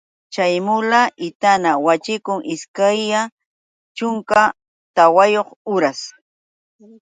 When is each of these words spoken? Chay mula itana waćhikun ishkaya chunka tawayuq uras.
Chay 0.33 0.53
mula 0.67 1.01
itana 1.27 1.71
waćhikun 1.85 2.39
ishkaya 2.53 3.21
chunka 3.97 4.41
tawayuq 4.95 5.49
uras. 5.75 5.99